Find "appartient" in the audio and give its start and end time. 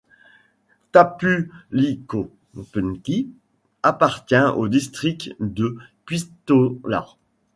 3.83-4.53